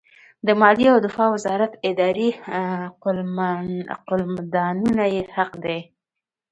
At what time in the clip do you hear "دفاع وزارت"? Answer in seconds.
1.07-1.71